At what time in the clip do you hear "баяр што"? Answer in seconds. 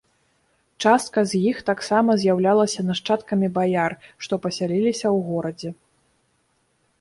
3.59-4.33